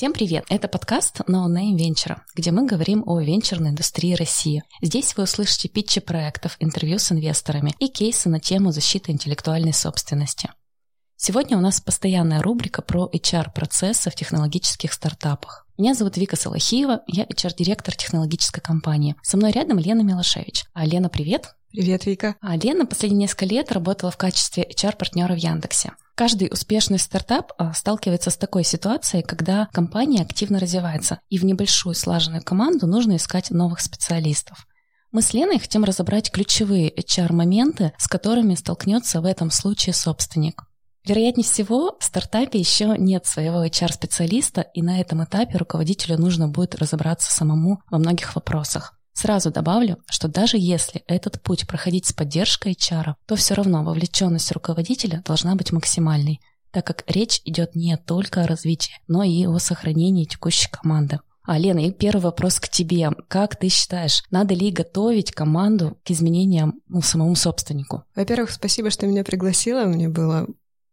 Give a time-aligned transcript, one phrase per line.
[0.00, 0.46] Всем привет!
[0.48, 4.62] Это подкаст No Name Venture, где мы говорим о венчурной индустрии России.
[4.80, 10.48] Здесь вы услышите питчи проектов, интервью с инвесторами и кейсы на тему защиты интеллектуальной собственности.
[11.16, 15.66] Сегодня у нас постоянная рубрика про HR-процессы в технологических стартапах.
[15.80, 19.16] Меня зовут Вика Салахиева, я HR-директор технологической компании.
[19.22, 20.64] Со мной рядом Лена Милошевич.
[20.74, 21.54] А Лена, привет!
[21.70, 22.36] Привет, Вика.
[22.42, 25.92] А Лена последние несколько лет работала в качестве HR-партнера в Яндексе.
[26.16, 31.94] Каждый успешный стартап а, сталкивается с такой ситуацией, когда компания активно развивается, и в небольшую
[31.94, 34.66] слаженную команду нужно искать новых специалистов.
[35.12, 40.62] Мы с Леной хотим разобрать ключевые HR-моменты, с которыми столкнется в этом случае собственник.
[41.06, 46.74] Вероятнее всего, в стартапе еще нет своего HR-специалиста, и на этом этапе руководителю нужно будет
[46.74, 48.98] разобраться самому во многих вопросах.
[49.12, 54.52] Сразу добавлю, что даже если этот путь проходить с поддержкой HR, то все равно вовлеченность
[54.52, 59.58] руководителя должна быть максимальной, так как речь идет не только о развитии, но и о
[59.58, 61.20] сохранении текущей команды.
[61.42, 63.10] А, Лена, и первый вопрос к тебе.
[63.26, 68.04] Как ты считаешь, надо ли готовить команду к изменениям ну, самому собственнику?
[68.14, 69.84] Во-первых, спасибо, что меня пригласила.
[69.84, 70.46] Мне было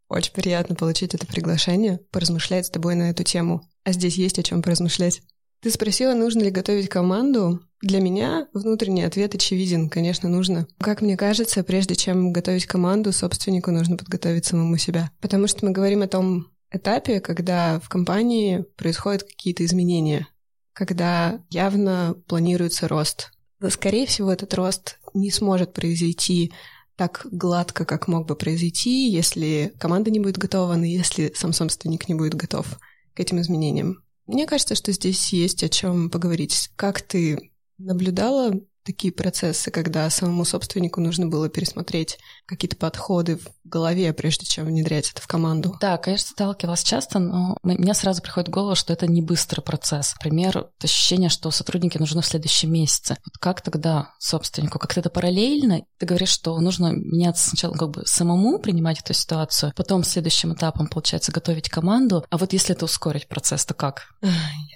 [0.09, 3.61] очень приятно получить это приглашение, поразмышлять с тобой на эту тему.
[3.83, 5.21] А здесь есть о чем поразмышлять.
[5.61, 7.61] Ты спросила, нужно ли готовить команду.
[7.81, 10.67] Для меня внутренний ответ очевиден, конечно, нужно.
[10.79, 15.11] Как мне кажется, прежде чем готовить команду, собственнику нужно подготовить самому себя.
[15.19, 20.27] Потому что мы говорим о том этапе, когда в компании происходят какие-то изменения,
[20.73, 23.31] когда явно планируется рост.
[23.69, 26.53] Скорее всего, этот рост не сможет произойти
[26.97, 32.09] так гладко, как мог бы произойти, если команда не будет готова, но если сам собственник
[32.09, 32.79] не будет готов
[33.13, 34.03] к этим изменениям.
[34.25, 36.69] Мне кажется, что здесь есть о чем поговорить.
[36.75, 44.13] Как ты наблюдала такие процессы, когда самому собственнику нужно было пересмотреть какие-то подходы в голове,
[44.13, 45.75] прежде чем внедрять это в команду?
[45.81, 50.13] Да, конечно, сталкивалась часто, но мне сразу приходит в голову, что это не быстрый процесс.
[50.15, 53.17] Например, ощущение, что сотрудники нужны в следующем месяце.
[53.25, 54.79] Вот как тогда собственнику?
[54.79, 55.81] Как-то это параллельно?
[55.97, 60.87] Ты говоришь, что нужно меняться сначала как бы самому принимать эту ситуацию, потом следующим этапом,
[60.87, 62.25] получается, готовить команду.
[62.29, 64.13] А вот если это ускорить процесс, то как?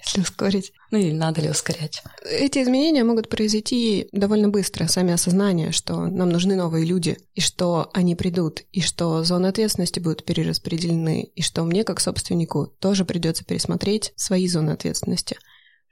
[0.04, 0.72] Если ускорить.
[0.90, 2.02] Ну или надо ли ускорять?
[2.22, 7.90] Эти изменения могут произойти довольно быстро, сами осознание, что нам нужны новые люди, и что
[7.92, 13.44] они придут, и что зоны ответственности будут перераспределены, и что мне, как собственнику, тоже придется
[13.44, 15.36] пересмотреть свои зоны ответственности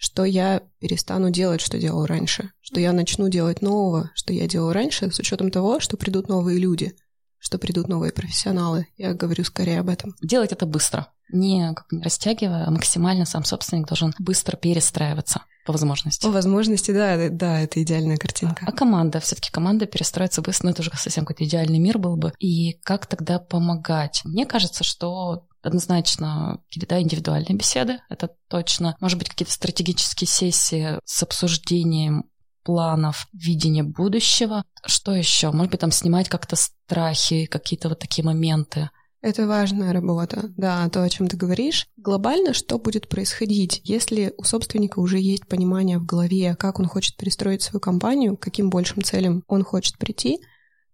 [0.03, 4.72] что я перестану делать, что делал раньше, что я начну делать нового, что я делал
[4.72, 6.97] раньше, с учетом того, что придут новые люди,
[7.38, 8.87] что придут новые профессионалы.
[8.97, 10.16] Я говорю скорее об этом.
[10.22, 15.72] Делать это быстро не, как, не растягивая, а максимально сам собственник должен быстро перестраиваться по
[15.72, 16.22] возможности.
[16.22, 18.64] По возможности, да, да, это идеальная картинка.
[18.66, 22.16] А, а команда, все-таки команда перестроится быстро, ну это уже совсем какой-то идеальный мир был
[22.16, 22.32] бы.
[22.41, 24.22] И как тогда помогать?
[24.25, 28.97] Мне кажется, что однозначно какие-то да, индивидуальные беседы, это точно.
[29.00, 32.25] Может быть, какие-то стратегические сессии с обсуждением
[32.64, 34.64] планов, видения будущего.
[34.84, 35.53] Что еще?
[35.53, 38.91] Может быть, там снимать как-то страхи, какие-то вот такие моменты.
[39.22, 41.86] Это важная работа, да, то, о чем ты говоришь.
[41.98, 47.16] Глобально, что будет происходить, если у собственника уже есть понимание в голове, как он хочет
[47.16, 50.41] перестроить свою компанию, к каким большим целям он хочет прийти,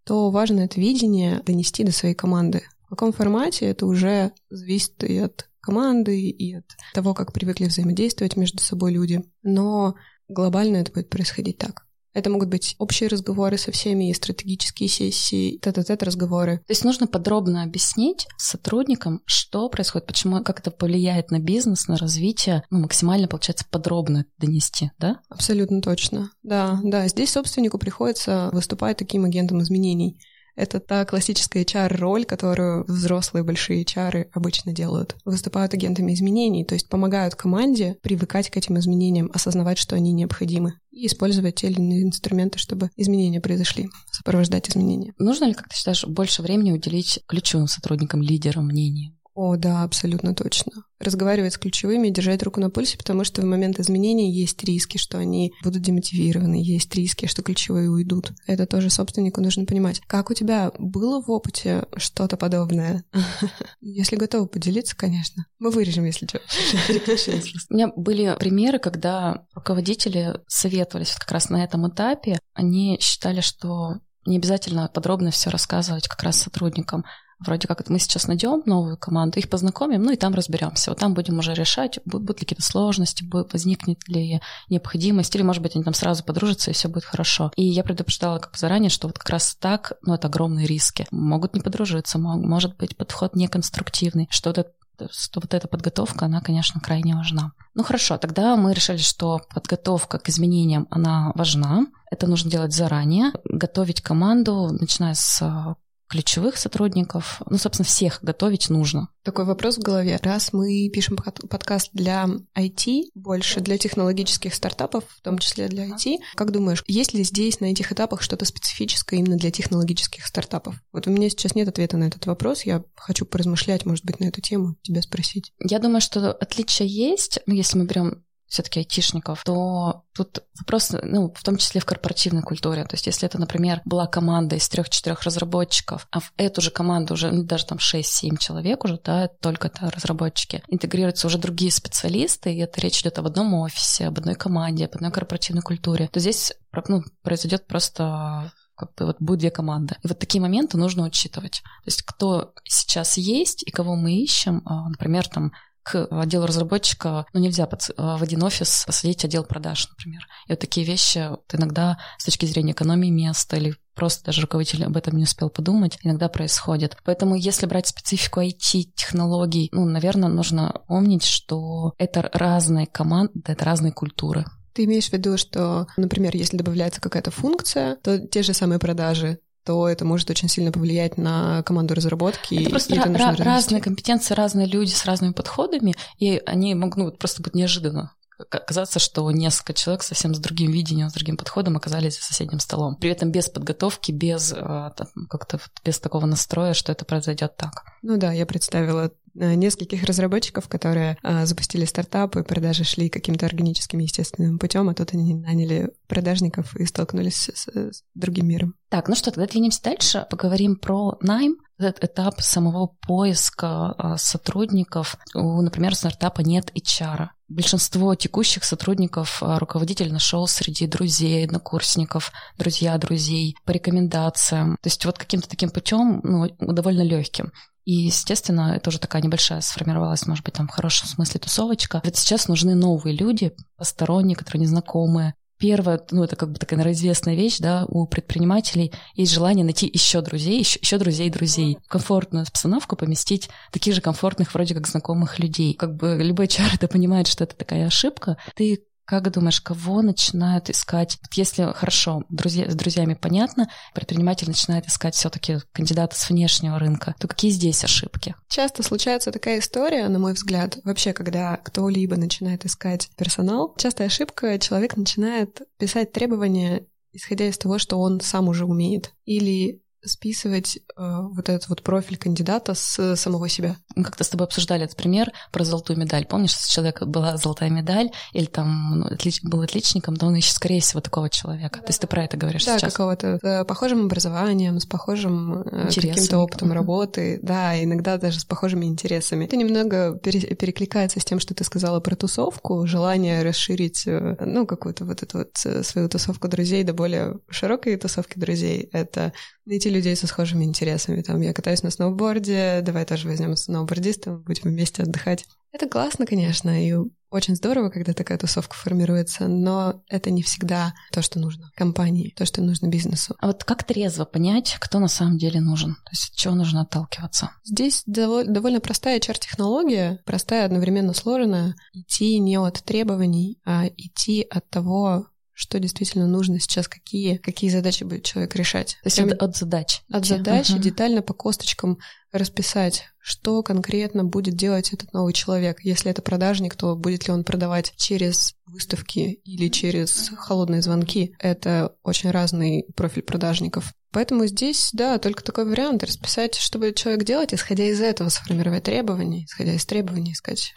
[0.05, 2.63] то важно это видение донести до своей команды.
[2.87, 8.37] В каком формате это уже зависит и от команды, и от того, как привыкли взаимодействовать
[8.37, 9.23] между собой люди.
[9.43, 9.95] Но
[10.29, 11.86] глобально это будет происходить так.
[12.17, 16.61] Это могут быть общие разговоры со всеми, и стратегические сессии, тет-а-тет разговоры.
[16.67, 21.99] То есть нужно подробно объяснить сотрудникам, что происходит, почему, как это повлияет на бизнес, на
[21.99, 25.21] развитие, ну, максимально, получается, подробно донести, да?
[25.29, 26.31] Абсолютно точно.
[26.43, 27.07] Да, да.
[27.07, 30.19] Здесь собственнику приходится выступать таким агентом изменений.
[30.57, 35.17] Это та классическая HR-роль, которую взрослые большие HR обычно делают.
[35.25, 40.75] Выступают агентами изменений, то есть помогают команде привыкать к этим изменениям, осознавать, что они необходимы,
[40.91, 45.13] и использовать те или иные инструменты, чтобы изменения произошли, сопровождать изменения.
[45.19, 49.16] Нужно ли, как ты считаешь, больше времени уделить ключевым сотрудникам, лидерам мнения?
[49.37, 50.73] О, да, абсолютно точно.
[50.99, 55.19] Разговаривать с ключевыми, держать руку на пульсе, потому что в момент изменений есть риски, что
[55.19, 58.33] они будут демотивированы, есть риски, что ключевые уйдут.
[58.47, 60.01] Это тоже собственнику нужно понимать.
[60.07, 63.05] Как у тебя было в опыте что-то подобное?
[63.83, 65.45] Если готовы поделиться, конечно.
[65.59, 66.41] Мы вырежем, если что.
[67.71, 72.39] У меня были примеры, когда руководители советовались как раз на этом этапе.
[72.55, 77.05] Они считали, что не обязательно подробно все рассказывать как раз сотрудникам
[77.39, 80.91] вроде как мы сейчас найдем новую команду, их познакомим, ну и там разберемся.
[80.91, 85.75] Вот там будем уже решать, будут, ли какие-то сложности, возникнет ли необходимость, или, может быть,
[85.75, 87.53] они там сразу подружатся, и все будет хорошо.
[87.57, 91.07] И я предупреждала как заранее, что вот как раз так, ну, это огромные риски.
[91.11, 94.73] Могут не подружиться, может быть, подход неконструктивный, что вот
[95.11, 97.53] что вот эта подготовка, она, конечно, крайне важна.
[97.75, 101.87] Ну хорошо, тогда мы решили, что подготовка к изменениям, она важна.
[102.11, 105.77] Это нужно делать заранее, готовить команду, начиная с
[106.09, 107.43] ключевых сотрудников.
[107.49, 109.09] Ну, собственно, всех готовить нужно.
[109.23, 110.19] Такой вопрос в голове.
[110.23, 116.19] Раз мы пишем подкаст для IT, больше для технологических стартапов, в том числе для IT,
[116.35, 120.77] как думаешь, есть ли здесь на этих этапах что-то специфическое именно для технологических стартапов?
[120.93, 122.63] Вот у меня сейчас нет ответа на этот вопрос.
[122.63, 125.53] Я хочу поразмышлять, может быть, на эту тему, тебя спросить.
[125.61, 127.41] Я думаю, что отличия есть.
[127.47, 132.43] Ну, если мы берем все-таки айтишников, то тут вопрос, ну, в том числе в корпоративной
[132.43, 132.85] культуре.
[132.85, 137.15] То есть, если это, например, была команда из трех-четырех разработчиков, а в эту же команду
[137.15, 142.55] уже ну, даже там 6-7 человек уже, да, только это разработчики, интегрируются уже другие специалисты,
[142.55, 146.21] и это речь идет об одном офисе, об одной команде, об одной корпоративной культуре, то
[146.21, 146.53] здесь
[146.89, 149.97] ну, произойдет просто как бы вот будет две команды.
[150.05, 151.63] И вот такие моменты нужно учитывать.
[151.63, 155.53] То есть кто сейчас есть и кого мы ищем, а, например, там
[155.87, 160.27] к отделу разработчика, ну, нельзя под, в один офис посадить отдел продаж, например.
[160.49, 164.85] И вот такие вещи вот иногда с точки зрения экономии места или просто даже руководитель
[164.85, 166.97] об этом не успел подумать, иногда происходит.
[167.05, 173.93] Поэтому если брать специфику IT-технологий, ну, наверное, нужно помнить, что это разные команды, это разные
[173.93, 174.45] культуры.
[174.73, 179.39] Ты имеешь в виду, что, например, если добавляется какая-то функция, то те же самые продажи
[179.67, 182.55] то это может очень сильно повлиять на команду разработки.
[182.55, 186.97] Это просто и ra- ra- разные компетенции, разные люди с разными подходами, и они могут
[186.97, 191.77] ну, просто быть неожиданно оказаться, что несколько человек совсем с другим видением, с другим подходом
[191.77, 192.97] оказались за соседним столом.
[192.97, 194.95] При этом без подготовки, без а,
[195.31, 197.85] как-то без такого настроя, что это произойдет так.
[198.03, 203.99] Ну да, я представила Э, нескольких разработчиков, которые а, запустили стартапы, продажи шли каким-то органическим,
[203.99, 208.75] естественным путем, а тут они наняли продажников и столкнулись с, с другим миром.
[208.89, 215.17] Так, ну что, тогда двинемся дальше, поговорим про найм, этот этап самого поиска а, сотрудников.
[215.35, 217.29] У, например, стартапа нет HR.
[217.49, 224.79] Большинство текущих сотрудников руководитель нашел среди друзей, однокурсников, друзья друзей, по рекомендациям.
[224.83, 227.53] То есть вот каким-то таким путем, ну, довольно легким.
[227.87, 232.03] И, естественно, это уже такая небольшая сформировалась, может быть, там в хорошем смысле тусовочка.
[232.05, 235.35] Вот сейчас нужны новые люди, посторонние, которые незнакомые.
[235.59, 239.89] Первое, ну, это как бы такая, наверное, известная вещь, да, у предпринимателей есть желание найти
[239.91, 241.79] еще друзей, еще, еще друзей друзей.
[241.87, 245.73] В комфортную обстановку поместить таких же комфортных, вроде как знакомых людей.
[245.73, 248.37] Как бы любой чар это понимает, что это такая ошибка.
[248.57, 251.19] Ты как думаешь, кого начинают искать?
[251.33, 257.29] Если хорошо, друзья, с друзьями понятно, предприниматель начинает искать все-таки кандидата с внешнего рынка, то
[257.29, 258.35] какие здесь ошибки?
[258.49, 264.59] Часто случается такая история, на мой взгляд, вообще, когда кто-либо начинает искать персонал, частая ошибка,
[264.59, 269.15] человек начинает писать требования исходя из того, что он сам уже умеет.
[269.25, 273.77] Или списывать э, вот этот вот профиль кандидата с самого себя.
[273.95, 276.27] Мы как-то с тобой обсуждали этот пример про золотую медаль.
[276.27, 279.43] Помнишь, у человека была золотая медаль, или там ну, отлич...
[279.43, 281.81] был отличником, то он ищет, скорее всего, такого человека.
[281.81, 282.93] То есть ты про это говоришь да, сейчас?
[282.93, 288.45] Да, какого-то с похожим образованием, с похожим э, каким-то опытом работы, да, иногда даже с
[288.45, 289.45] похожими интересами.
[289.45, 290.41] Это немного пере...
[290.41, 295.39] перекликается с тем, что ты сказала про тусовку, желание расширить, э, ну, какую-то вот эту
[295.39, 298.89] вот свою тусовку друзей до более широкой тусовки друзей.
[298.93, 299.33] Это
[299.65, 301.23] найти людей со схожими интересами.
[301.23, 305.45] Там я катаюсь на сноуборде, давай тоже возьмем сноубордиста, будем вместе отдыхать.
[305.73, 306.95] Это классно, конечно, и
[307.29, 312.47] очень здорово, когда такая тусовка формируется, но это не всегда то, что нужно компании, то,
[312.47, 313.35] что нужно бизнесу.
[313.41, 315.97] А вот как трезво понять, кто на самом деле нужен?
[315.97, 317.51] То есть от чего нужно отталкиваться?
[317.65, 321.75] Здесь довольно простая HR-технология, простая, одновременно сложная.
[321.93, 325.27] Идти не от требований, а идти от того,
[325.57, 328.99] что действительно нужно сейчас, какие, какие задачи будет человек решать.
[329.03, 330.03] То есть от, от задач.
[330.13, 330.79] От задач uh-huh.
[330.79, 331.99] детально по косточкам
[332.31, 335.81] расписать, что конкретно будет делать этот новый человек.
[335.83, 341.35] Если это продажник, то будет ли он продавать через выставки или через холодные звонки.
[341.39, 343.95] Это очень разный профиль продажников.
[344.11, 348.83] Поэтому здесь, да, только такой вариант расписать, что будет человек делать, исходя из этого сформировать
[348.83, 350.75] требования, исходя из требований искать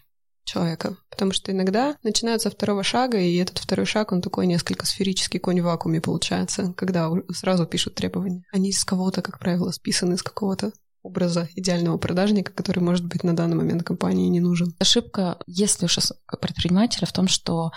[0.50, 0.98] человека.
[1.10, 5.62] Потому что иногда начинают второго шага, и этот второй шаг, он такой несколько сферический конь
[5.62, 8.44] в вакууме получается, когда сразу пишут требования.
[8.52, 13.36] Они из кого-то, как правило, списаны из какого-то образа идеального продажника, который, может быть, на
[13.36, 14.76] данный момент компании не нужен.
[14.80, 15.98] Ошибка, если уж
[16.42, 17.72] предпринимателя, в том, что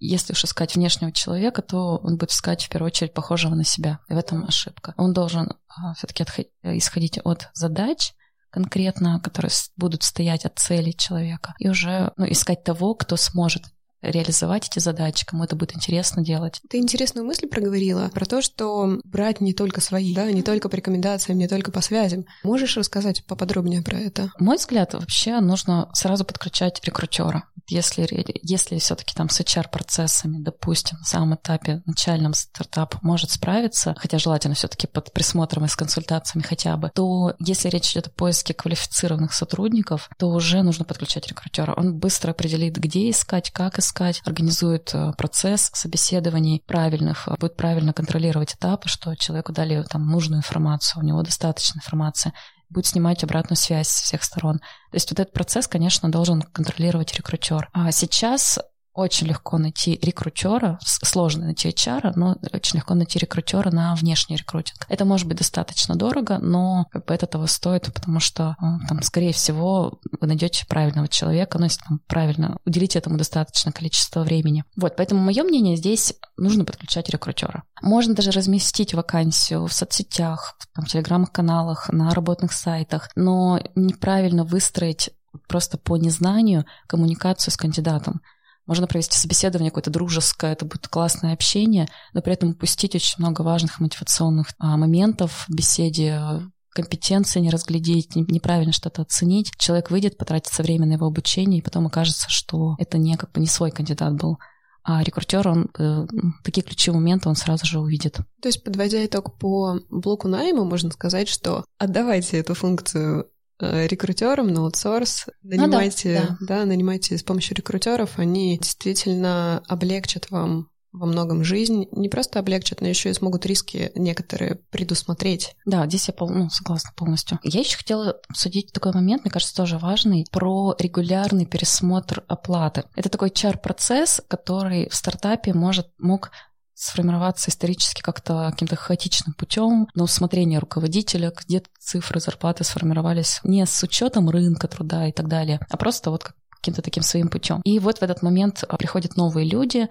[0.00, 3.98] если уж искать внешнего человека, то он будет искать в первую очередь похожего на себя.
[4.08, 4.94] И в этом ошибка.
[4.96, 6.24] Он должен а, все-таки
[6.62, 8.14] исходить от задач,
[8.50, 13.64] конкретно, которые будут стоять от цели человека, и уже ну, искать того, кто сможет
[14.02, 16.60] реализовать эти задачи, кому это будет интересно делать.
[16.68, 20.76] Ты интересную мысль проговорила про то, что брать не только свои, да, не только по
[20.76, 22.24] рекомендациям, не только по связям.
[22.44, 24.30] Можешь рассказать поподробнее про это?
[24.38, 27.44] Мой взгляд, вообще нужно сразу подключать рекрутера.
[27.68, 28.08] Если,
[28.42, 34.54] если все-таки там с HR-процессами, допустим, на самом этапе начальном стартап может справиться, хотя желательно
[34.54, 39.34] все-таки под присмотром и с консультациями хотя бы, то если речь идет о поиске квалифицированных
[39.34, 41.74] сотрудников, то уже нужно подключать рекрутера.
[41.74, 43.87] Он быстро определит, где искать, как искать,
[44.24, 51.02] организует э, процесс собеседований правильных, будет правильно контролировать этапы, что человеку дали там нужную информацию,
[51.02, 52.32] у него достаточно информации,
[52.70, 54.58] будет снимать обратную связь с всех сторон.
[54.58, 57.68] То есть вот этот процесс, конечно, должен контролировать рекрутер.
[57.72, 58.58] А сейчас
[58.98, 64.86] очень легко найти рекрутера, сложно найти HR, но очень легко найти рекрутера на внешний рекрутинг.
[64.88, 69.02] Это может быть достаточно дорого, но как бы это того стоит, потому что ну, там,
[69.02, 74.64] скорее всего, вы найдете правильного человека, ну, если там правильно уделите этому достаточное количество времени.
[74.76, 77.62] Вот, поэтому мое мнение здесь нужно подключать рекрутера.
[77.82, 85.10] Можно даже разместить вакансию в соцсетях, там, в телеграм-каналах, на работных сайтах, но неправильно выстроить
[85.46, 88.20] просто по незнанию коммуникацию с кандидатом.
[88.68, 93.40] Можно провести собеседование какое-то дружеское, это будет классное общение, но при этом упустить очень много
[93.40, 96.42] важных мотивационных а, моментов в беседе,
[96.74, 99.52] компетенции не разглядеть, неправильно что-то оценить.
[99.56, 103.40] Человек выйдет, потратится время на его обучение, и потом окажется, что это не как бы
[103.40, 104.38] не свой кандидат был.
[104.84, 106.06] А рекрутер, он э,
[106.44, 108.18] такие ключевые моменты он сразу же увидит.
[108.42, 113.28] То есть, подводя итог по блоку найма, можно сказать, что отдавайте эту функцию
[113.60, 116.60] рекрутерам на аутсорс, нанимайте, ну, да, да.
[116.60, 122.80] да, нанимайте с помощью рекрутеров, они действительно облегчат вам во многом жизнь, не просто облегчат,
[122.80, 125.54] но еще и смогут риски некоторые предусмотреть.
[125.66, 127.38] Да, здесь я пол, ну, согласна полностью.
[127.42, 132.84] Я еще хотела обсудить такой момент, мне кажется, тоже важный, про регулярный пересмотр оплаты.
[132.96, 136.30] Это такой чар-процесс, который в стартапе может, мог
[136.78, 143.82] сформироваться исторически как-то каким-то хаотичным путем, на усмотрение руководителя, где-то цифры зарплаты сформировались не с
[143.82, 147.60] учетом рынка труда и так далее, а просто вот каким-то таким своим путем.
[147.64, 149.88] И вот в этот момент а, приходят новые люди,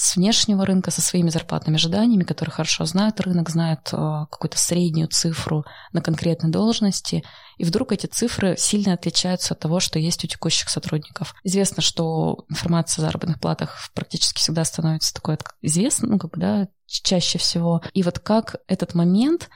[0.00, 5.08] с внешнего рынка, со своими зарплатными ожиданиями, которые хорошо знают рынок, знают э, какую-то среднюю
[5.08, 7.24] цифру на конкретной должности,
[7.56, 11.34] и вдруг эти цифры сильно отличаются от того, что есть у текущих сотрудников.
[11.42, 16.68] Известно, что информация о заработных платах практически всегда становится такой известно, ну, как бы, да,
[16.86, 17.82] чаще всего.
[17.92, 19.50] И вот как этот момент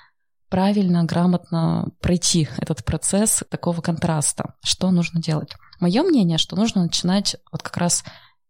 [0.49, 4.55] правильно, грамотно пройти этот процесс такого контраста.
[4.65, 5.53] Что нужно делать?
[5.79, 8.03] Мое мнение, что нужно начинать вот как раз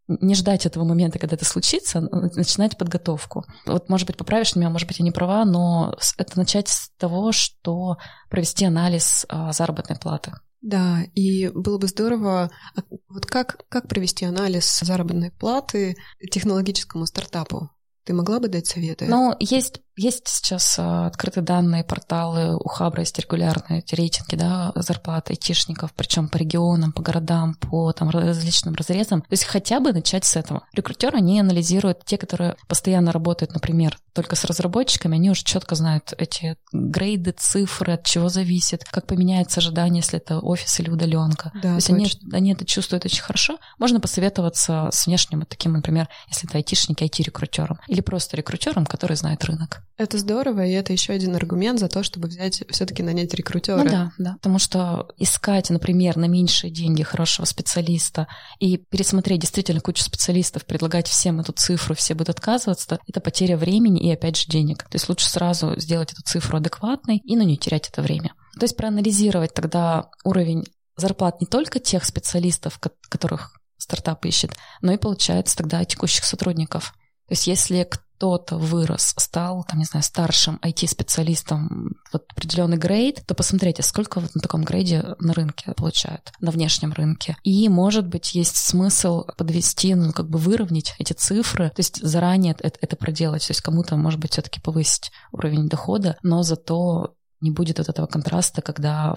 [0.09, 3.45] не ждать этого момента, когда это случится, начинать подготовку.
[3.67, 7.33] Вот, может быть, поправишь меня, может быть, я не права, но это начать с того,
[7.33, 7.97] что
[8.29, 10.33] провести анализ а, заработной платы.
[10.61, 15.97] Да, и было бы здорово, а вот как, как провести анализ заработной платы
[16.31, 17.71] технологическому стартапу?
[18.05, 19.07] Ты могла бы дать советы?
[19.07, 24.73] Ну, есть есть сейчас а, открытые данные, порталы, у Хабра есть регулярные эти рейтинги, да,
[24.75, 29.23] зарплат айтишников, причем по регионам, по городам, по там различным разрезам.
[29.23, 30.67] То есть хотя бы начать с этого.
[30.73, 36.13] Рекрутеры, они анализируют те, которые постоянно работают, например, только с разработчиками, они уже четко знают
[36.19, 41.51] эти грейды, цифры, от чего зависит, как поменяется ожидание, если это офис или удаленка.
[41.55, 43.59] Да, То есть они, они это чувствуют очень хорошо.
[43.79, 47.79] Можно посоветоваться с внешним вот таким, например, если это айтишники, IT-рекрутером.
[47.89, 49.83] Или просто рекрутером, который знает рынок.
[49.99, 53.83] Это здорово, и это еще один аргумент за то, чтобы взять, все-таки нанять рекрутера.
[53.83, 54.33] Ну да, да.
[54.35, 58.27] Потому что искать, например, на меньшие деньги хорошего специалиста
[58.59, 64.01] и пересмотреть действительно кучу специалистов, предлагать всем эту цифру, все будут отказываться, это потеря времени
[64.01, 64.85] и опять же денег.
[64.85, 68.35] То есть лучше сразу сделать эту цифру адекватной и, ну, не терять это время.
[68.59, 70.65] То есть проанализировать тогда уровень
[70.97, 76.95] зарплат не только тех специалистов, которых стартап ищет, но и, получается, тогда текущих сотрудников.
[77.29, 77.89] То есть если
[78.23, 84.33] кто-то вырос, стал, там, не знаю, старшим IT-специалистом в определенный грейд, то посмотрите, сколько вот
[84.37, 87.37] на таком грейде на рынке получают, на внешнем рынке.
[87.43, 92.55] И, может быть, есть смысл подвести, ну, как бы выровнять эти цифры, то есть заранее
[92.57, 97.51] это, это проделать, то есть кому-то, может быть, все-таки повысить уровень дохода, но зато не
[97.51, 99.17] будет вот этого контраста, когда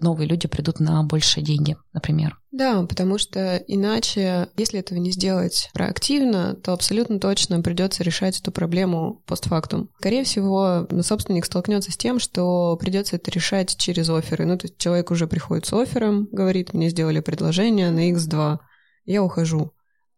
[0.00, 2.38] новые люди придут на большие деньги, например.
[2.50, 8.50] Да, потому что иначе, если этого не сделать проактивно, то абсолютно точно придется решать эту
[8.50, 9.90] проблему постфактум.
[9.98, 14.46] Скорее всего, собственник столкнется с тем, что придется это решать через оферы.
[14.46, 18.58] Ну, то есть человек уже приходит с оффером, говорит, мне сделали предложение на X2,
[19.04, 19.72] я ухожу.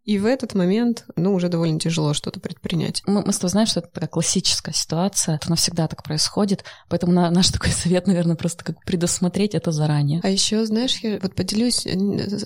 [0.05, 3.03] И в этот момент, ну, уже довольно тяжело что-то предпринять.
[3.07, 7.13] Мы, мы с тобой знаем, что это такая классическая ситуация, это навсегда так происходит, поэтому
[7.13, 10.21] на, наш такой совет, наверное, просто как предусмотреть это заранее.
[10.23, 11.87] А еще, знаешь, я вот поделюсь,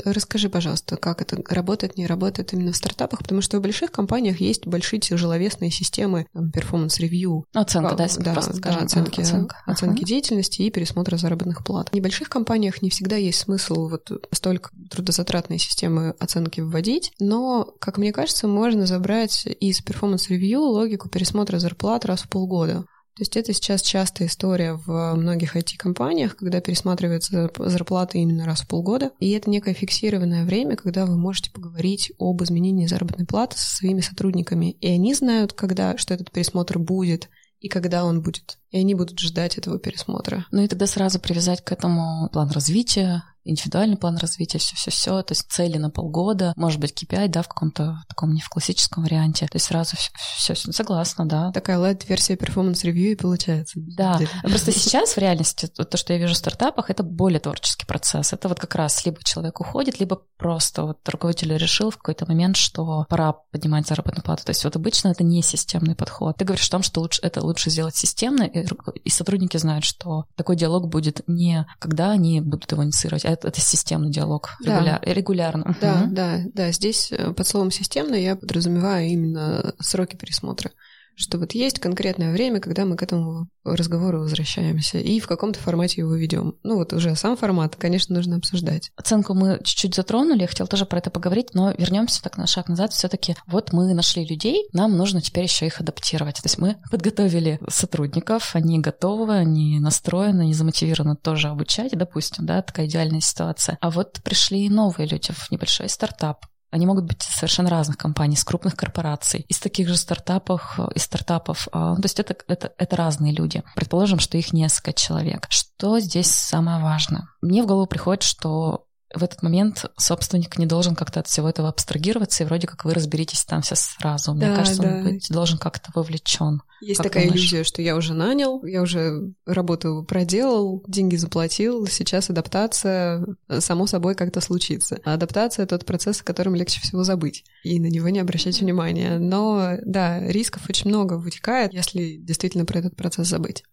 [0.04, 4.40] расскажи, пожалуйста, как это работает, не работает именно в стартапах, потому что в больших компаниях
[4.40, 7.46] есть большие тяжеловесные системы performance review.
[7.54, 9.56] Оценка, да, да, просто да, оценки, оценка.
[9.66, 10.06] оценки ага.
[10.06, 11.90] деятельности и пересмотра заработных плат.
[11.90, 17.43] В небольших компаниях не всегда есть смысл вот столько трудозатратные системы оценки вводить, но
[17.80, 22.86] как мне кажется, можно забрать из performance review логику пересмотра зарплат раз в полгода.
[23.16, 28.68] То есть это сейчас частая история в многих IT-компаниях, когда пересматривается зарплаты именно раз в
[28.68, 29.12] полгода.
[29.20, 34.00] И это некое фиксированное время, когда вы можете поговорить об изменении заработной платы со своими
[34.00, 34.72] сотрудниками.
[34.72, 37.28] И они знают, когда, что этот пересмотр будет,
[37.60, 38.58] и когда он будет.
[38.70, 40.46] И они будут ждать этого пересмотра.
[40.50, 45.50] Ну и тогда сразу привязать к этому план развития, индивидуальный план развития, все-все-все, то есть
[45.50, 49.56] цели на полгода, может быть, KPI, да, в каком-то таком не в классическом варианте, то
[49.56, 51.52] есть сразу все, все согласна, да.
[51.52, 53.78] Такая light-версия performance review и получается.
[53.96, 58.32] Да, просто сейчас в реальности то, что я вижу в стартапах, это более творческий процесс.
[58.32, 62.56] Это вот как раз либо человек уходит, либо просто вот руководитель решил в какой-то момент,
[62.56, 64.44] что пора поднимать заработную плату.
[64.44, 66.36] То есть вот обычно это не системный подход.
[66.36, 68.66] Ты говоришь о том, что лучше, это лучше сделать системно, и,
[69.04, 73.48] и сотрудники знают, что такой диалог будет не когда они будут его инициировать, а это,
[73.48, 75.12] это системный диалог регуляр, да.
[75.12, 75.76] регулярно.
[75.80, 76.14] Да, угу.
[76.14, 76.72] да, да.
[76.72, 80.70] Здесь э, под словом системно я подразумеваю именно сроки пересмотра
[81.16, 86.02] что вот есть конкретное время, когда мы к этому разговору возвращаемся и в каком-то формате
[86.02, 86.54] его ведем.
[86.62, 88.90] Ну вот уже сам формат, конечно, нужно обсуждать.
[88.96, 92.68] Оценку мы чуть-чуть затронули, я хотела тоже про это поговорить, но вернемся так на шаг
[92.68, 92.92] назад.
[92.92, 96.36] Все-таки вот мы нашли людей, нам нужно теперь еще их адаптировать.
[96.36, 102.62] То есть мы подготовили сотрудников, они готовы, они настроены, они замотивированы тоже обучать, допустим, да,
[102.62, 103.78] такая идеальная ситуация.
[103.80, 108.34] А вот пришли новые люди в небольшой стартап, они могут быть из совершенно разных компаний,
[108.34, 111.68] из крупных корпораций, из таких же стартапов, из стартапов.
[111.70, 113.62] А, то есть это, это, это разные люди.
[113.76, 115.46] Предположим, что их несколько человек.
[115.50, 117.28] Что здесь самое важное?
[117.40, 121.68] Мне в голову приходит, что в этот момент собственник не должен как-то от всего этого
[121.68, 124.34] абстрагироваться, и вроде как вы разберитесь там все сразу.
[124.34, 124.88] Мне да, кажется, да.
[124.88, 126.62] он быть, должен как-то вовлечен.
[126.80, 127.40] Есть как такая думаешь?
[127.40, 133.86] иллюзия, что я уже нанял, я уже работу проделал, деньги заплатил, сейчас адаптация э, само
[133.86, 135.00] собой как-то случится.
[135.04, 139.18] А адаптация— тот процесс, о котором легче всего забыть и на него не обращать внимания.
[139.18, 143.64] Но да, рисков очень много вытекает, если действительно про этот процесс забыть.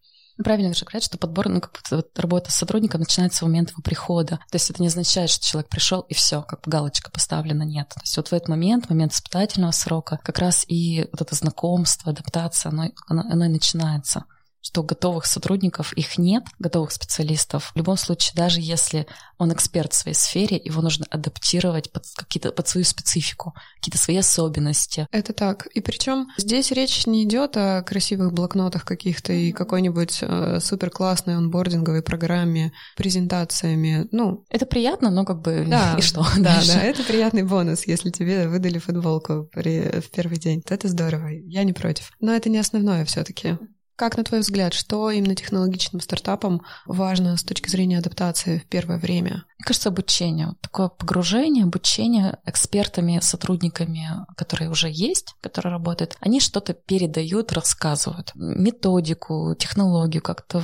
[0.43, 3.81] Правильно же говорят, что подбор, ну, как вот работа с сотрудником начинается с момента его
[3.81, 4.39] прихода.
[4.49, 7.89] То есть это не означает, что человек пришел и все, как галочка поставлена, нет.
[7.89, 12.11] То есть вот в этот момент, момент испытательного срока, как раз и вот это знакомство,
[12.11, 14.25] адаптация, оно, оно, оно и начинается
[14.61, 17.71] что готовых сотрудников их нет, готовых специалистов.
[17.73, 22.51] В любом случае, даже если он эксперт в своей сфере, его нужно адаптировать под, какие-то,
[22.51, 25.07] под свою специфику, какие-то свои особенности.
[25.11, 25.65] Это так.
[25.67, 31.35] И причем здесь речь не идет о красивых блокнотах каких-то и какой-нибудь э, супер классной
[31.35, 34.07] онбординговой программе, презентациями.
[34.11, 36.25] Ну, это приятно, но как бы да, и что?
[36.37, 40.61] Да, да, это приятный бонус, если тебе выдали футболку при, в первый день.
[40.69, 41.29] Это здорово.
[41.29, 42.11] Я не против.
[42.19, 43.57] Но это не основное все-таки.
[44.01, 48.97] Как, на твой взгляд, что именно технологичным стартапам важно с точки зрения адаптации в первое
[48.97, 49.45] время?
[49.59, 50.55] Мне кажется, обучение.
[50.59, 56.17] Такое погружение, обучение экспертами, сотрудниками, которые уже есть, которые работают.
[56.19, 58.31] Они что-то передают, рассказывают.
[58.33, 60.63] Методику, технологию, как-то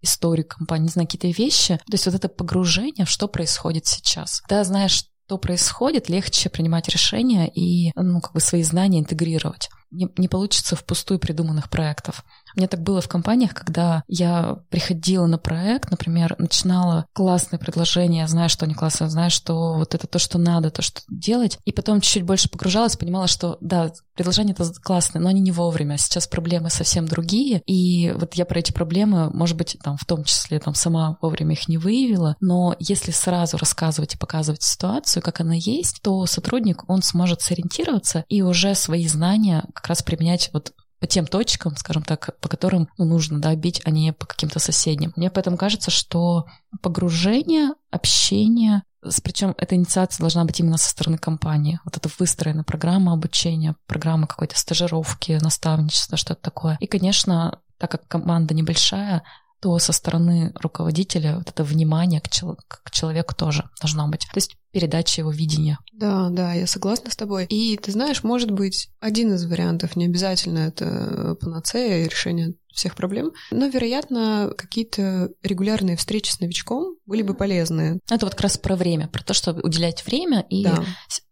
[0.00, 1.76] историю компании, не знаю, какие-то вещи.
[1.76, 4.40] То есть вот это погружение в что происходит сейчас.
[4.40, 9.68] Когда знаешь, что происходит, легче принимать решения и ну, как бы свои знания интегрировать.
[9.90, 12.24] Не, не получится впустую придуманных проектов.
[12.56, 18.26] У меня так было в компаниях, когда я приходила на проект, например, начинала классное предложение,
[18.26, 21.72] знаю, что они классные, знаю, что вот это то, что надо, то, что делать, и
[21.72, 26.26] потом чуть-чуть больше погружалась, понимала, что да, предложение это классное, но они не вовремя, сейчас
[26.26, 30.58] проблемы совсем другие, и вот я про эти проблемы, может быть, там в том числе
[30.58, 35.54] там сама вовремя их не выявила, но если сразу рассказывать и показывать ситуацию, как она
[35.54, 41.06] есть, то сотрудник, он сможет сориентироваться и уже свои знания как раз применять вот по
[41.06, 45.12] тем точкам, скажем так, по которым ну, нужно да, бить, а не по каким-то соседним.
[45.16, 46.46] Мне поэтому кажется, что
[46.80, 48.82] погружение, общение,
[49.22, 51.80] причем эта инициация должна быть именно со стороны компании.
[51.84, 56.76] Вот это выстроена программа обучения, программа какой-то стажировки, наставничества, что-то такое.
[56.80, 59.22] И, конечно, так как команда небольшая,
[59.66, 64.20] то со стороны руководителя вот это внимание к, чел- к человеку тоже должно быть.
[64.20, 65.80] То есть передача его видения.
[65.92, 67.46] Да, да, я согласна с тобой.
[67.46, 72.94] И ты знаешь, может быть, один из вариантов, не обязательно это панацея и решение всех
[72.94, 73.32] проблем.
[73.50, 78.00] Но, вероятно, какие-то регулярные встречи с новичком были бы полезны.
[78.08, 80.84] Это вот как раз про время, про то, чтобы уделять время и да.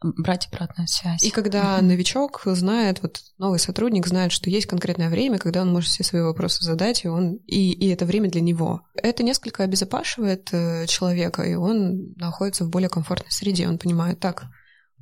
[0.03, 1.23] брать обратную связь.
[1.23, 5.71] И когда mm новичок знает, вот новый сотрудник знает, что есть конкретное время, когда он
[5.71, 8.83] может все свои вопросы задать, и, он, и, и это время для него.
[8.95, 13.69] Это несколько обезопашивает э, человека, и он находится в более комфортной среде.
[13.69, 14.47] Он понимает, так,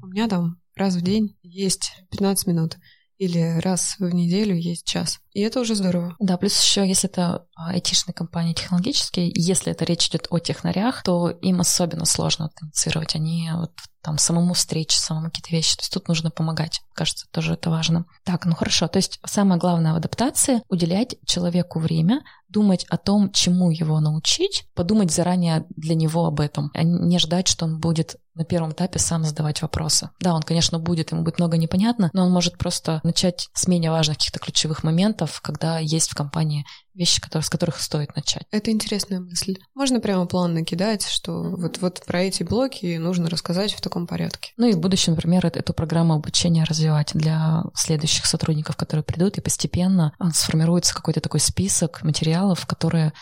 [0.03, 2.79] у меня там раз в день есть 15 минут
[3.23, 5.21] или раз в неделю есть час.
[5.35, 6.15] И это уже здорово.
[6.19, 11.03] Да, плюс еще, если это а, айтишные компании технологические, если это речь идет о технарях,
[11.03, 13.15] то им особенно сложно коммуницировать.
[13.15, 15.77] Они вот там самому встречи, самому какие-то вещи.
[15.77, 16.81] То есть тут нужно помогать.
[16.93, 18.05] Кажется, тоже это важно.
[18.25, 18.89] Так, ну хорошо.
[18.89, 24.67] То есть самое главное в адаптации— уделять человеку время, думать о том, чему его научить,
[24.75, 28.99] подумать заранее для него об этом, а не ждать, что он будет на первом этапе
[28.99, 30.11] сам задавать вопросы.
[30.21, 33.91] Да, он, конечно, будет, ему будет много непонятно, но он может просто начать с менее
[33.91, 38.45] важных каких-то ключевых моментов, когда есть в компании вещи, которые, с которых стоит начать.
[38.51, 39.57] Это интересная мысль.
[39.75, 44.53] Можно прямо план накидать, что вот, вот про эти блоки нужно рассказать в таком порядке.
[44.57, 49.41] Ну и в будущем, например, эту программу обучения развивать для следующих сотрудников, которые придут, и
[49.41, 53.13] постепенно сформируется какой-то такой список материалов, которые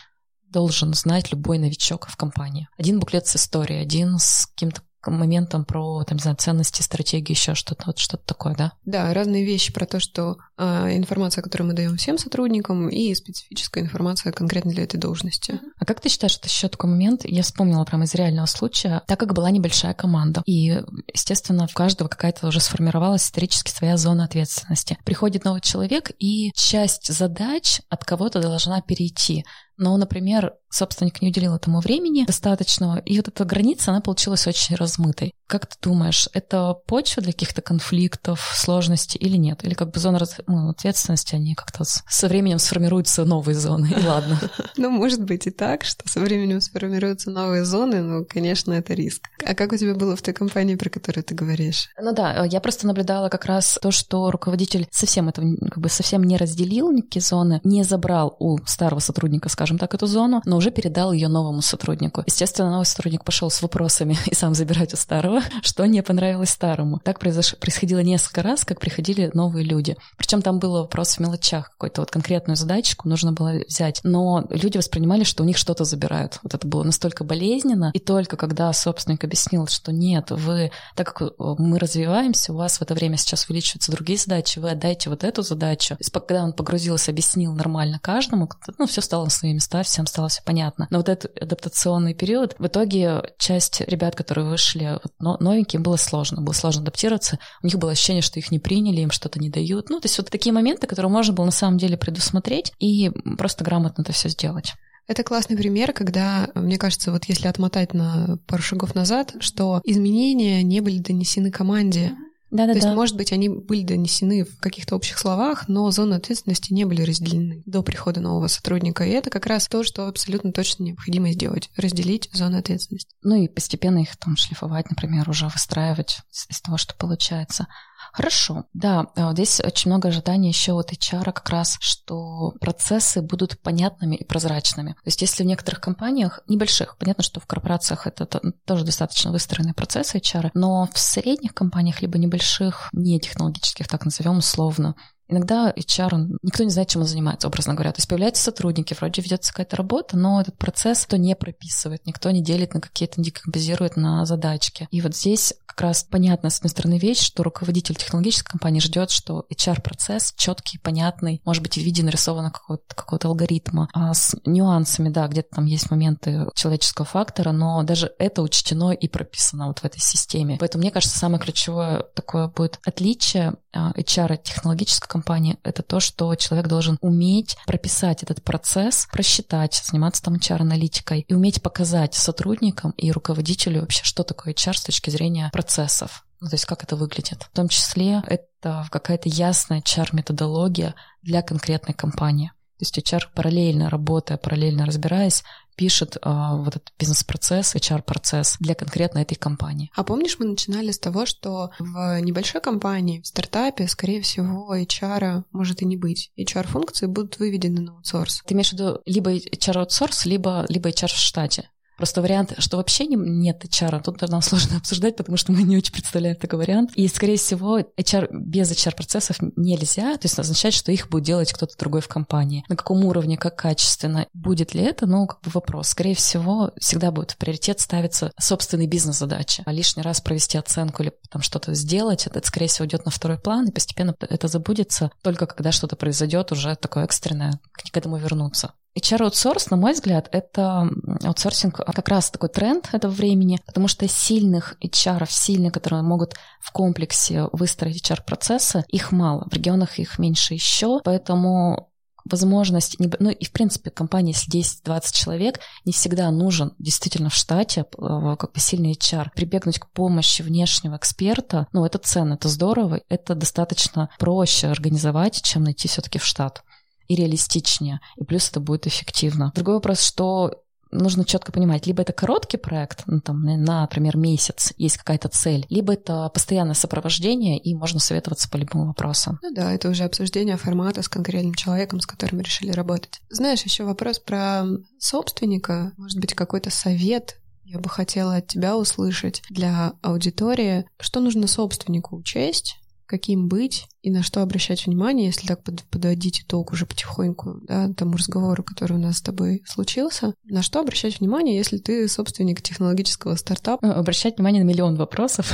[0.49, 2.69] должен знать любой новичок в компании.
[2.77, 7.55] Один буклет с историей, один с каким-то моментом про, там, не знаю, ценности, стратегии, еще
[7.55, 8.73] что-то, вот что-то такое, да?
[8.85, 13.85] Да, разные вещи про то, что э, информация, которую мы даем всем сотрудникам, и специфическая
[13.85, 15.61] информация конкретно для этой должности.
[15.79, 19.19] А как ты считаешь, это еще такой момент, я вспомнила прямо из реального случая, так
[19.19, 20.83] как была небольшая команда, и,
[21.13, 24.99] естественно, у каждого какая-то уже сформировалась исторически своя зона ответственности.
[25.05, 29.45] Приходит новый человек, и часть задач от кого-то должна перейти.
[29.81, 34.77] Но, например, собственник не уделил этому времени достаточного, и вот эта граница, она получилась очень
[34.77, 35.33] размытой.
[35.47, 39.65] Как ты думаешь, это почва для каких-то конфликтов, сложностей или нет?
[39.65, 44.39] Или как бы зона ну, ответственности, они как-то со временем сформируются новые зоны, и ладно.
[44.77, 49.29] Ну, может быть и так, что со временем сформируются новые зоны, но, конечно, это риск.
[49.45, 51.89] А как у тебя было в той компании, про которую ты говоришь?
[52.01, 56.23] Ну да, я просто наблюдала как раз то, что руководитель совсем этого, как бы совсем
[56.25, 60.71] не разделил никакие зоны, не забрал у старого сотрудника, скажем так, эту зону, но уже
[60.71, 62.23] передал ее новому сотруднику.
[62.27, 67.01] Естественно, новый сотрудник пошел с вопросами и сам забирать у старого, что не понравилось старому.
[67.05, 67.57] Так произош...
[67.57, 69.97] происходило несколько раз, как приходили новые люди.
[70.17, 74.01] Причем там был вопрос в мелочах, какую-то вот конкретную задачку нужно было взять.
[74.05, 76.39] Но люди воспринимали, что у них что-то забирают.
[76.43, 77.91] Вот это было настолько болезненно.
[77.95, 82.83] И только когда собственник объяснил, что нет, вы, так как мы развиваемся, у вас в
[82.83, 85.97] это время сейчас увеличиваются другие задачи, вы отдайте вот эту задачу.
[85.99, 90.29] И когда он погрузился, объяснил нормально каждому, ну, все стало на свои места, всем стало
[90.29, 90.89] все понятно.
[90.91, 96.41] Но вот этот адаптационный период, в итоге часть ребят, которые вышли вот, новенькие, было сложно.
[96.41, 97.39] Было сложно адаптироваться.
[97.63, 99.91] У них было ощущение, что их не приняли, им что-то не дают.
[99.91, 103.65] Ну, то есть вот такие моменты, которые можно было на самом деле предусмотреть и просто
[103.65, 104.73] грамотно это все сделать.
[105.07, 110.63] Это классный пример, когда, мне кажется, вот если отмотать на пару шагов назад, что изменения
[110.63, 112.13] не были донесены команде,
[112.51, 116.15] да, да, То есть, может быть, они были донесены в каких-то общих словах, но зоны
[116.15, 119.05] ответственности не были разделены до прихода нового сотрудника.
[119.05, 123.15] И это как раз то, что абсолютно точно необходимо сделать— разделить зоны ответственности.
[123.23, 127.69] Ну и постепенно их там шлифовать, например, уже выстраивать из того, что получается.
[128.13, 133.61] Хорошо, да, а здесь очень много ожиданий еще от HR как раз, что процессы будут
[133.61, 134.93] понятными и прозрачными.
[134.93, 138.27] То есть если в некоторых компаниях, небольших, понятно, что в корпорациях это
[138.65, 144.39] тоже достаточно выстроенные процессы HR, но в средних компаниях, либо небольших, не технологических, так назовем
[144.39, 144.97] условно,
[145.31, 147.93] Иногда HR, никто не знает, чем он занимается, образно говоря.
[147.93, 152.31] То есть появляются сотрудники, вроде ведется какая-то работа, но этот процесс кто не прописывает, никто
[152.31, 154.89] не делит на какие-то, не декомпозирует на задачки.
[154.91, 159.11] И вот здесь как раз понятная, с одной стороны, вещь, что руководитель технологической компании ждет,
[159.11, 165.11] что HR-процесс четкий, понятный, может быть, в виде нарисованного какого-то, какого-то алгоритма, а с нюансами,
[165.11, 169.85] да, где-то там есть моменты человеческого фактора, но даже это учтено и прописано вот в
[169.85, 170.57] этой системе.
[170.59, 175.20] Поэтому, мне кажется, самое ключевое такое будет отличие а, HR технологической компании—
[175.63, 181.63] это то, что человек должен уметь прописать этот процесс, просчитать, заниматься там HR-аналитикой и уметь
[181.63, 186.25] показать сотрудникам и руководителю вообще, что такое HR с точки зрения процессов.
[186.41, 187.45] Ну, то есть как это выглядит.
[187.45, 192.53] В том числе это какая-то ясная HR-методология для конкретной компании.
[192.79, 195.45] То есть HR параллельно работая, параллельно разбираясь,
[195.81, 199.91] пишет а, вот этот бизнес-процесс, HR-процесс для конкретно этой компании.
[199.97, 205.45] А помнишь, мы начинали с того, что в небольшой компании, в стартапе, скорее всего, HR
[205.53, 206.33] может и не быть.
[206.39, 208.43] HR-функции будут выведены на аутсорс.
[208.45, 211.71] Ты имеешь в виду либо HR-аутсорс, либо, либо HR в штате?
[212.01, 215.77] Просто вариант, что вообще не, нет HR, тут нам сложно обсуждать, потому что мы не
[215.77, 216.93] очень представляем такой вариант.
[216.95, 221.77] И, скорее всего, HR без HR-процессов нельзя, то есть означает, что их будет делать кто-то
[221.77, 222.65] другой в компании.
[222.71, 225.89] На каком уровне, как качественно, будет ли это, ну, как бы вопрос.
[225.89, 229.63] Скорее всего, всегда будет в приоритет ставиться собственные бизнес-задачи.
[229.67, 233.39] А лишний раз провести оценку или там что-то сделать, это, скорее всего, идет на второй
[233.39, 238.73] план, и постепенно это забудется только когда что-то произойдет уже такое экстренное, к этому вернуться.
[238.99, 240.89] HR-аутсорс, на мой взгляд, это
[241.25, 246.73] аутсорсинг как раз такой тренд этого времени, потому что сильных HR, сильных, которые могут в
[246.73, 249.47] комплексе выстроить HR-процессы, их мало.
[249.51, 251.91] В регионах их меньше еще, поэтому
[252.25, 257.83] возможность, ну и в принципе компания, если 10-20 человек, не всегда нужен действительно в штате
[257.83, 259.31] э, как бы сильный HR.
[259.35, 265.65] Прибегнуть к помощи внешнего эксперта, ну это ценно, это здорово, это достаточно проще организовать, чем
[265.65, 266.63] найти все-таки в штат
[267.11, 269.51] и реалистичнее, и плюс это будет эффективно.
[269.57, 270.53] Другой вопрос, что
[270.93, 275.67] нужно четко понимать, либо это короткий проект, ну, там, на, например, месяц, есть какая-то цель,
[275.71, 279.41] либо это постоянное сопровождение, и можно советоваться по любым вопросам.
[279.43, 283.21] Ну да, это уже обсуждение формата с конкретным человеком, с которым решили работать.
[283.29, 284.65] Знаешь, еще вопрос про
[285.01, 291.47] собственника, может быть, какой-то совет я бы хотела от тебя услышать для аудитории, что нужно
[291.47, 292.80] собственнику учесть,
[293.11, 298.13] каким быть и на что обращать внимание, если так подводить итог уже потихоньку да, тому
[298.13, 303.35] разговору, который у нас с тобой случился, на что обращать внимание, если ты собственник технологического
[303.35, 303.85] стартапа?
[303.85, 305.53] Ну, обращать внимание на миллион вопросов.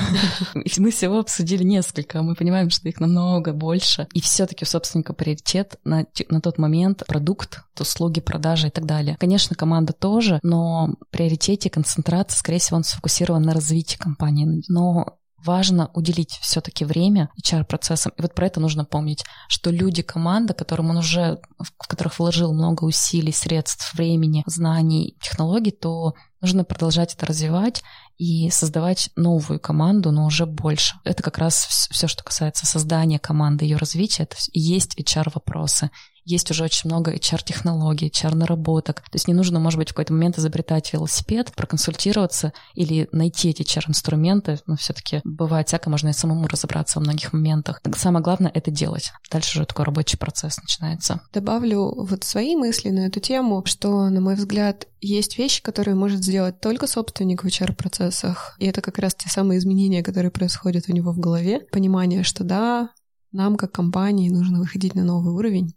[0.76, 4.06] Мы всего обсудили несколько, мы понимаем, что их намного больше.
[4.12, 8.84] И все таки у собственника приоритет на, на тот момент продукт, услуги, продажи и так
[8.84, 9.16] далее.
[9.18, 14.62] Конечно, команда тоже, но приоритете концентрация, скорее всего, он сфокусирован на развитии компании.
[14.68, 15.16] Но
[15.46, 18.12] важно уделить все-таки время HR-процессам.
[18.16, 22.52] И вот про это нужно помнить, что люди, команда, которым он уже, в которых вложил
[22.52, 27.82] много усилий, средств, времени, знаний, технологий, то нужно продолжать это развивать
[28.18, 30.96] и создавать новую команду, но уже больше.
[31.04, 35.90] Это как раз все, что касается создания команды, ее развития, это есть HR-вопросы
[36.26, 39.00] есть уже очень много HR-технологий, HR-наработок.
[39.00, 43.62] То есть не нужно, может быть, в какой-то момент изобретать велосипед, проконсультироваться или найти эти
[43.62, 44.58] HR-инструменты.
[44.66, 47.80] Но все-таки бывает всякое, можно и самому разобраться во многих моментах.
[47.96, 49.12] Самое главное— это делать.
[49.30, 51.20] Дальше уже такой рабочий процесс начинается.
[51.32, 56.24] Добавлю вот свои мысли на эту тему, что, на мой взгляд, есть вещи, которые может
[56.24, 58.56] сделать только собственник в HR-процессах.
[58.58, 61.60] И это как раз те самые изменения, которые происходят у него в голове.
[61.70, 62.90] Понимание, что да,
[63.30, 65.74] нам как компании нужно выходить на новый уровень,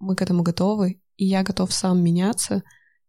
[0.00, 2.62] мы к этому готовы, и я готов сам меняться,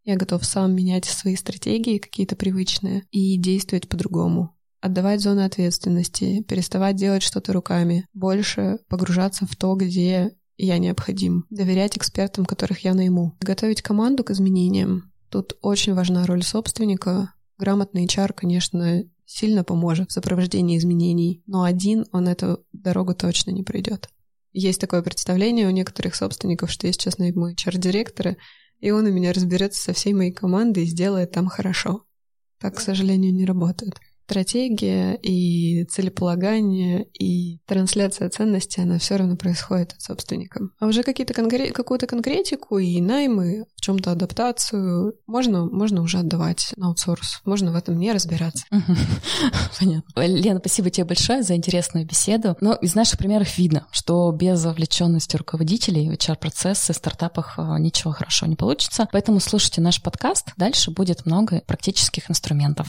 [0.03, 4.55] я готов сам менять свои стратегии какие-то привычные и действовать по-другому.
[4.79, 11.97] Отдавать зоны ответственности, переставать делать что-то руками, больше погружаться в то, где я необходим, доверять
[11.97, 15.11] экспертам, которых я найму, готовить команду к изменениям.
[15.29, 17.33] Тут очень важна роль собственника.
[17.57, 23.63] Грамотный HR, конечно, сильно поможет в сопровождении изменений, но один он эту дорогу точно не
[23.63, 24.09] пройдет.
[24.53, 28.37] Есть такое представление у некоторых собственников, что я сейчас найму HR-директора,
[28.79, 32.05] и он у меня разберется со всей моей командой и сделает там хорошо.
[32.59, 33.99] Так, к сожалению, не работает
[34.31, 40.61] стратегия и целеполагание и трансляция ценности, она все равно происходит от собственника.
[40.79, 46.71] А уже какие-то конкре- какую-то конкретику и наймы, в чем-то адаптацию можно, можно уже отдавать
[46.77, 47.41] на аутсорс.
[47.43, 48.65] Можно в этом не разбираться.
[49.79, 50.25] Понятно.
[50.25, 52.55] Лена, спасибо тебе большое за интересную беседу.
[52.61, 58.13] Но из наших примеров видно, что без вовлеченности руководителей в HR-процессы в стартапах а, ничего
[58.13, 59.09] хорошо не получится.
[59.11, 60.53] Поэтому слушайте наш подкаст.
[60.55, 62.87] Дальше будет много практических инструментов.